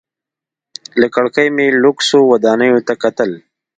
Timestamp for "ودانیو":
2.31-2.85